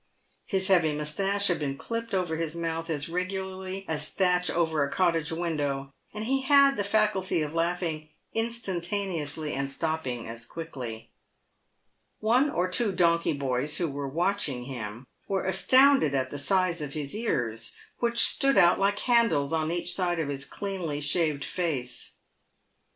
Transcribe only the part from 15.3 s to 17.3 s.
astounded at the size of his